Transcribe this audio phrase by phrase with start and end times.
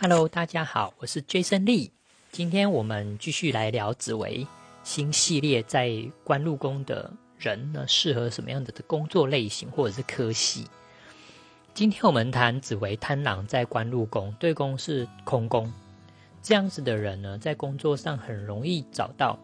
[0.00, 1.90] Hello，大家好，我是 Jason Lee。
[2.30, 4.46] 今天我们继续来聊紫薇
[4.84, 5.90] 新系列，在
[6.22, 10.68] 官禄宫的人呢，适合什么样的的工作类型或者是科系？
[11.74, 15.68] 今天我们谈紫薇贪狼在官禄宫，对宫是空宫，
[16.40, 19.36] 这样子的人呢，在工作上很容易找到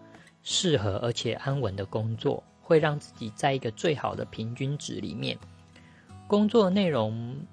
[0.45, 5.37] 适合而且安稳的工作，会让自己在一个最好的平均值里面，
[6.29, 7.45] 工作内容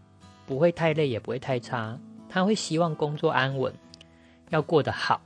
[0.45, 1.99] 不会太累，也不会太差。
[2.34, 3.73] 他会希望工作安稳，
[4.52, 5.20] 要过得好，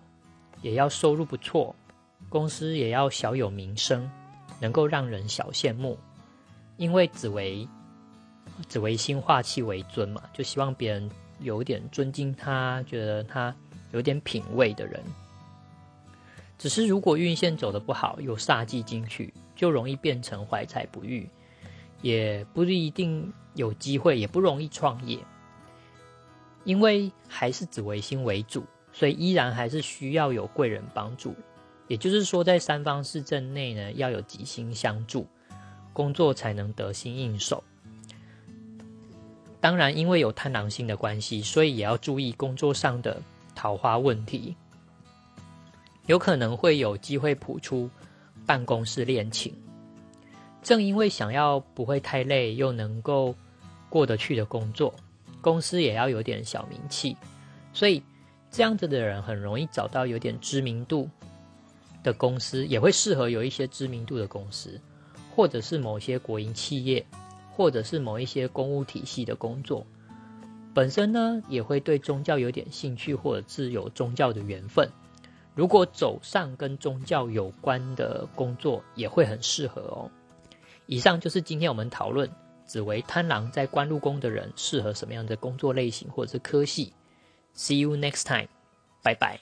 [0.64, 1.76] 也要收入不错，
[2.30, 4.10] 公司也要小有名声，
[4.60, 6.00] 能够让人小羡慕。
[6.78, 7.70] 因为紫薇，
[8.68, 11.08] 紫薇星化气为尊嘛，就希望别人
[11.42, 13.56] 有点尊敬他，觉得他
[13.92, 15.00] 有点品味的人。
[16.58, 21.30] 只是如果运线走的不好，有煞气进去，就容易变成怀才不遇，
[22.02, 25.20] 也不一定有机会，也不容易创业。
[26.66, 31.34] 因为还是紫微星为主，所以依然还是需要有贵人帮助。
[31.88, 35.28] 也就是说，在三方四正内呢，要有吉星相助，
[35.94, 37.64] 工作才能得心应手。
[39.62, 43.22] 当然，因为有贪狼星的关系，所以也要注意工作上的
[43.54, 44.56] 桃花问题，
[46.08, 47.90] 有可能会有机会谱出
[48.46, 49.54] 办公室恋情。
[50.64, 53.36] 正因为想要不会太累，又能够
[53.88, 54.92] 过得去的工作。
[55.46, 57.16] 公司也要有点小名气，
[57.72, 58.02] 所以
[58.50, 61.08] 这样子的人很容易找到有点知名度
[62.02, 64.82] 的公司，也会适合有一些知名度的公司，
[65.36, 67.06] 或者是某些国营企业，
[67.52, 69.86] 或者是某一些公务体系的工作。
[70.74, 74.90] 本身呢，也会对宗教有点兴趣，或者是有宗教的缘分。
[75.54, 80.10] 如果走上跟宗教有关的工作，也会很适合哦。
[80.88, 82.28] 以上就是今天我们讨论。
[82.68, 86.94] 只为贪狼在官禄宫的人适合什么样的工作类型或者是科系
[87.56, 88.48] ？See you next time，
[89.02, 89.40] 拜拜。